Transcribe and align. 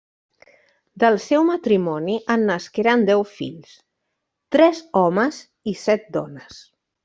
Del 1.03 1.17
seu 1.25 1.45
matrimoni 1.49 2.15
en 2.37 2.47
nasqueren 2.49 3.05
deu 3.11 3.23
fills, 3.35 3.77
tres 4.57 4.83
homes 5.03 5.41
i 5.75 5.79
set 5.87 6.13
dones. 6.21 6.61